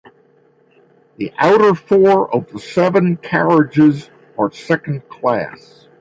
The 1.17 1.31
outer 1.37 1.75
four 1.75 2.33
of 2.33 2.51
the 2.51 2.57
seven 2.57 3.17
carriages 3.17 4.09
are 4.35 4.51
second 4.51 5.07
class. 5.09 5.85